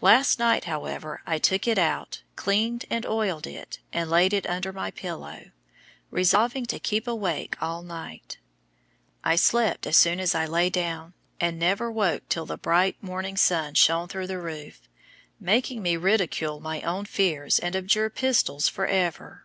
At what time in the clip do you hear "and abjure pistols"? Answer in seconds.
17.58-18.68